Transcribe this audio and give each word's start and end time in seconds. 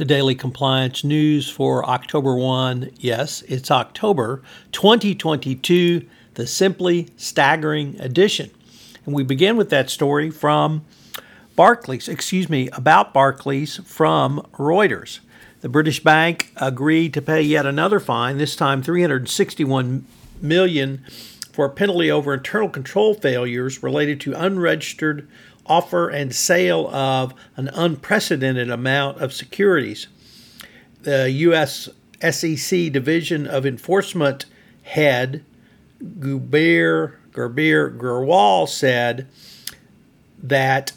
The 0.00 0.06
daily 0.06 0.34
compliance 0.34 1.04
news 1.04 1.50
for 1.50 1.84
October 1.84 2.34
1. 2.34 2.88
Yes, 2.96 3.42
it's 3.42 3.70
October 3.70 4.40
2022, 4.72 6.08
the 6.36 6.46
Simply 6.46 7.08
Staggering 7.18 8.00
Edition. 8.00 8.50
And 9.04 9.14
we 9.14 9.24
begin 9.24 9.58
with 9.58 9.68
that 9.68 9.90
story 9.90 10.30
from 10.30 10.86
Barclays, 11.54 12.08
excuse 12.08 12.48
me, 12.48 12.70
about 12.70 13.12
Barclays 13.12 13.76
from 13.84 14.40
Reuters. 14.54 15.20
The 15.60 15.68
British 15.68 16.02
bank 16.02 16.50
agreed 16.56 17.12
to 17.12 17.20
pay 17.20 17.42
yet 17.42 17.66
another 17.66 18.00
fine, 18.00 18.38
this 18.38 18.56
time 18.56 18.82
361 18.82 20.06
million 20.40 21.04
for 21.52 21.66
a 21.66 21.70
penalty 21.70 22.10
over 22.10 22.32
internal 22.32 22.70
control 22.70 23.12
failures 23.12 23.82
related 23.82 24.18
to 24.22 24.32
unregistered 24.32 25.28
offer 25.70 26.08
and 26.08 26.34
sale 26.34 26.88
of 26.88 27.32
an 27.56 27.68
unprecedented 27.68 28.68
amount 28.68 29.18
of 29.22 29.32
securities. 29.32 30.08
The 31.02 31.30
U.S. 31.30 31.88
SEC 32.28 32.92
Division 32.92 33.46
of 33.46 33.64
Enforcement 33.64 34.46
head 34.82 35.44
Gubir 36.02 37.14
Gurbir 37.32 37.96
Grewal 37.96 38.68
said 38.68 39.28
that 40.42 40.92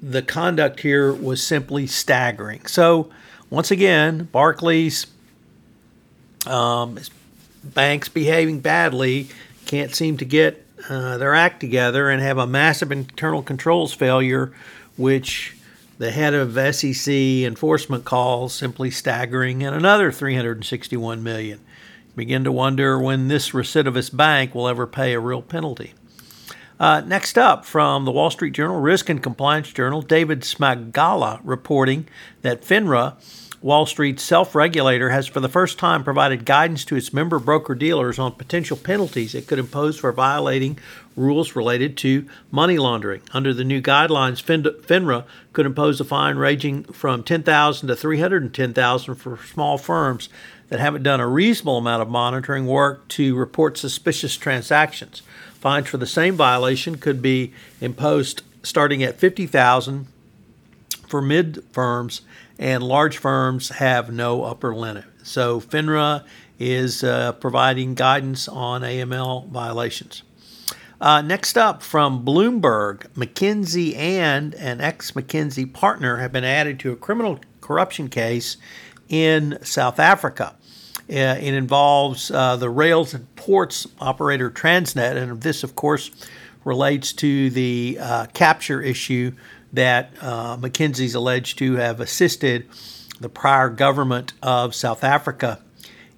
the 0.00 0.22
conduct 0.22 0.80
here 0.80 1.12
was 1.12 1.46
simply 1.46 1.86
staggering. 1.86 2.64
So, 2.66 3.10
once 3.50 3.70
again, 3.70 4.28
Barclays, 4.32 5.06
um, 6.46 6.98
banks 7.62 8.08
behaving 8.08 8.60
badly, 8.60 9.28
can't 9.66 9.94
seem 9.94 10.16
to 10.16 10.24
get 10.24 10.63
uh, 10.88 11.18
their 11.18 11.34
act 11.34 11.60
together 11.60 12.10
and 12.10 12.22
have 12.22 12.38
a 12.38 12.46
massive 12.46 12.92
internal 12.92 13.42
controls 13.42 13.92
failure, 13.92 14.52
which 14.96 15.56
the 15.98 16.10
head 16.10 16.34
of 16.34 16.74
SEC 16.74 17.12
enforcement 17.12 18.04
calls 18.04 18.52
simply 18.52 18.90
staggering, 18.90 19.62
and 19.62 19.74
another 19.74 20.10
361 20.10 21.22
million. 21.22 21.60
Begin 22.16 22.44
to 22.44 22.52
wonder 22.52 22.98
when 22.98 23.28
this 23.28 23.50
recidivist 23.50 24.16
bank 24.16 24.54
will 24.54 24.68
ever 24.68 24.86
pay 24.86 25.14
a 25.14 25.20
real 25.20 25.42
penalty. 25.42 25.94
Uh, 26.78 27.00
next 27.06 27.38
up, 27.38 27.64
from 27.64 28.04
the 28.04 28.10
Wall 28.10 28.30
Street 28.30 28.52
Journal, 28.52 28.80
Risk 28.80 29.08
and 29.08 29.22
Compliance 29.22 29.72
Journal, 29.72 30.02
David 30.02 30.40
Smagala 30.40 31.40
reporting 31.44 32.08
that 32.42 32.62
FINRA 32.62 33.14
Wall 33.64 33.86
Street's 33.86 34.22
self 34.22 34.54
regulator 34.54 35.08
has 35.08 35.26
for 35.26 35.40
the 35.40 35.48
first 35.48 35.78
time 35.78 36.04
provided 36.04 36.44
guidance 36.44 36.84
to 36.84 36.96
its 36.96 37.14
member 37.14 37.38
broker 37.38 37.74
dealers 37.74 38.18
on 38.18 38.32
potential 38.32 38.76
penalties 38.76 39.34
it 39.34 39.46
could 39.46 39.58
impose 39.58 39.98
for 39.98 40.12
violating 40.12 40.78
rules 41.16 41.56
related 41.56 41.96
to 41.96 42.28
money 42.50 42.76
laundering. 42.76 43.22
Under 43.32 43.54
the 43.54 43.64
new 43.64 43.80
guidelines, 43.80 44.44
FINRA 44.44 45.24
could 45.54 45.64
impose 45.64 45.98
a 45.98 46.04
fine 46.04 46.36
ranging 46.36 46.84
from 46.84 47.22
10000 47.22 47.88
to 47.88 47.96
310000 47.96 49.14
for 49.14 49.38
small 49.38 49.78
firms 49.78 50.28
that 50.68 50.78
haven't 50.78 51.02
done 51.02 51.20
a 51.20 51.26
reasonable 51.26 51.78
amount 51.78 52.02
of 52.02 52.10
monitoring 52.10 52.66
work 52.66 53.08
to 53.08 53.34
report 53.34 53.78
suspicious 53.78 54.36
transactions. 54.36 55.22
Fines 55.54 55.88
for 55.88 55.96
the 55.96 56.06
same 56.06 56.36
violation 56.36 56.98
could 56.98 57.22
be 57.22 57.54
imposed 57.80 58.42
starting 58.62 59.02
at 59.02 59.18
50000 59.18 60.06
for 61.08 61.22
mid 61.22 61.64
firms 61.72 62.20
and 62.58 62.82
large 62.82 63.18
firms 63.18 63.68
have 63.68 64.12
no 64.12 64.44
upper 64.44 64.74
limit. 64.74 65.04
So 65.22 65.60
FINRA 65.60 66.24
is 66.58 67.02
uh, 67.02 67.32
providing 67.32 67.94
guidance 67.94 68.48
on 68.48 68.82
AML 68.82 69.48
violations. 69.48 70.22
Uh, 71.00 71.20
next 71.20 71.58
up 71.58 71.82
from 71.82 72.24
Bloomberg, 72.24 73.08
McKinsey 73.14 73.96
and 73.96 74.54
an 74.54 74.80
ex 74.80 75.10
McKinsey 75.10 75.70
partner 75.70 76.18
have 76.18 76.32
been 76.32 76.44
added 76.44 76.78
to 76.80 76.92
a 76.92 76.96
criminal 76.96 77.40
corruption 77.60 78.08
case 78.08 78.56
in 79.08 79.58
South 79.62 79.98
Africa. 79.98 80.54
Uh, 81.10 81.36
it 81.38 81.52
involves 81.52 82.30
uh, 82.30 82.56
the 82.56 82.70
rails 82.70 83.12
and 83.12 83.34
ports 83.36 83.86
operator 84.00 84.50
Transnet, 84.50 85.16
and 85.16 85.42
this, 85.42 85.62
of 85.62 85.76
course, 85.76 86.10
relates 86.64 87.12
to 87.12 87.50
the 87.50 87.98
uh, 88.00 88.26
capture 88.32 88.80
issue 88.80 89.32
that 89.74 90.12
uh, 90.20 90.56
McKinsey's 90.56 91.14
alleged 91.14 91.58
to 91.58 91.74
have 91.74 92.00
assisted 92.00 92.68
the 93.20 93.28
prior 93.28 93.68
government 93.68 94.32
of 94.42 94.74
South 94.74 95.04
Africa 95.04 95.60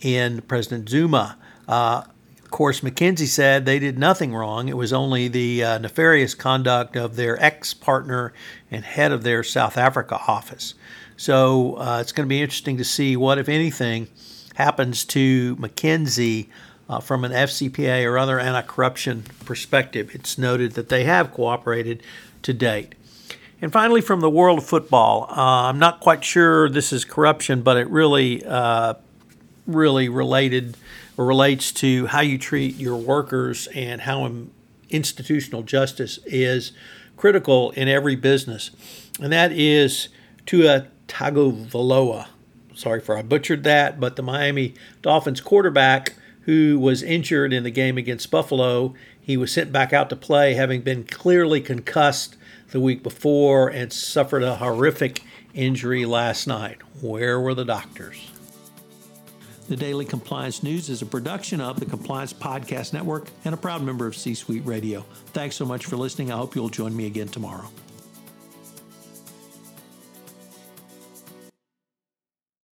in 0.00 0.40
President 0.42 0.88
Zuma. 0.88 1.36
Uh, 1.68 2.02
of 2.42 2.50
course, 2.50 2.80
McKinsey 2.80 3.26
said 3.26 3.64
they 3.64 3.78
did 3.78 3.98
nothing 3.98 4.34
wrong. 4.34 4.68
It 4.68 4.76
was 4.76 4.92
only 4.92 5.28
the 5.28 5.62
uh, 5.62 5.78
nefarious 5.78 6.34
conduct 6.34 6.96
of 6.96 7.16
their 7.16 7.40
ex 7.42 7.74
partner 7.74 8.32
and 8.70 8.84
head 8.84 9.12
of 9.12 9.22
their 9.22 9.44
South 9.44 9.76
Africa 9.76 10.18
office. 10.26 10.74
So 11.16 11.76
uh, 11.76 11.98
it's 12.00 12.12
going 12.12 12.26
to 12.26 12.28
be 12.28 12.42
interesting 12.42 12.76
to 12.78 12.84
see 12.84 13.16
what, 13.16 13.38
if 13.38 13.48
anything, 13.48 14.08
happens 14.54 15.04
to 15.06 15.54
McKinsey 15.56 16.48
uh, 16.88 16.98
from 17.00 17.24
an 17.24 17.32
FCPA 17.32 18.04
or 18.04 18.18
other 18.18 18.40
anti 18.40 18.62
corruption 18.62 19.24
perspective. 19.44 20.10
It's 20.14 20.36
noted 20.36 20.72
that 20.72 20.88
they 20.88 21.04
have 21.04 21.32
cooperated 21.32 22.02
to 22.42 22.52
date. 22.52 22.94
And 23.62 23.72
finally, 23.72 24.00
from 24.00 24.20
the 24.20 24.30
world 24.30 24.58
of 24.58 24.64
football, 24.64 25.26
uh, 25.30 25.68
I'm 25.68 25.78
not 25.78 26.00
quite 26.00 26.24
sure 26.24 26.68
this 26.68 26.92
is 26.92 27.04
corruption, 27.04 27.60
but 27.60 27.76
it 27.76 27.88
really, 27.90 28.44
uh, 28.44 28.94
really 29.66 30.08
related 30.08 30.76
or 31.18 31.26
relates 31.26 31.70
to 31.72 32.06
how 32.06 32.20
you 32.20 32.38
treat 32.38 32.76
your 32.76 32.96
workers 32.96 33.66
and 33.74 34.00
how 34.00 34.32
institutional 34.88 35.62
justice 35.62 36.18
is 36.24 36.72
critical 37.18 37.70
in 37.72 37.86
every 37.86 38.16
business, 38.16 38.70
and 39.20 39.30
that 39.30 39.52
is 39.52 40.08
Tua 40.46 40.86
Tagovailoa. 41.06 42.28
Sorry 42.74 43.00
for 43.00 43.18
I 43.18 43.22
butchered 43.22 43.62
that, 43.64 44.00
but 44.00 44.16
the 44.16 44.22
Miami 44.22 44.72
Dolphins 45.02 45.42
quarterback 45.42 46.14
who 46.42 46.78
was 46.78 47.02
injured 47.02 47.52
in 47.52 47.62
the 47.62 47.70
game 47.70 47.98
against 47.98 48.30
Buffalo, 48.30 48.94
he 49.20 49.36
was 49.36 49.52
sent 49.52 49.72
back 49.72 49.92
out 49.92 50.10
to 50.10 50.16
play, 50.16 50.54
having 50.54 50.80
been 50.80 51.04
clearly 51.04 51.60
concussed 51.60 52.36
the 52.70 52.80
week 52.80 53.02
before 53.02 53.68
and 53.68 53.92
suffered 53.92 54.42
a 54.42 54.56
horrific 54.56 55.22
injury 55.54 56.04
last 56.04 56.46
night. 56.46 56.78
Where 57.00 57.40
were 57.40 57.54
the 57.54 57.64
doctors? 57.64 58.30
The 59.68 59.76
Daily 59.76 60.04
Compliance 60.04 60.64
News 60.64 60.88
is 60.88 61.00
a 61.00 61.06
production 61.06 61.60
of 61.60 61.78
the 61.78 61.86
Compliance 61.86 62.32
Podcast 62.32 62.92
Network 62.92 63.28
and 63.44 63.54
a 63.54 63.56
proud 63.56 63.82
member 63.82 64.06
of 64.06 64.16
C 64.16 64.34
Suite 64.34 64.66
Radio. 64.66 65.04
Thanks 65.26 65.54
so 65.54 65.64
much 65.64 65.86
for 65.86 65.96
listening. 65.96 66.32
I 66.32 66.36
hope 66.36 66.56
you'll 66.56 66.68
join 66.68 66.96
me 66.96 67.06
again 67.06 67.28
tomorrow. 67.28 67.70